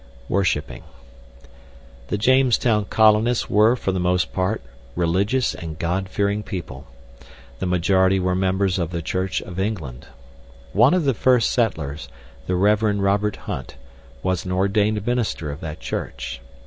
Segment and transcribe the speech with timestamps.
[0.27, 0.81] Worshipping
[2.07, 4.59] The Jamestown colonists were, for the most part,
[4.95, 6.87] religious and God fearing people.
[7.59, 10.07] The majority were members of the Church of England.
[10.73, 12.07] One of the first settlers,
[12.47, 12.81] the Rev.
[12.81, 13.75] Robert Hunt,
[14.23, 16.41] was an ordained minister of that church.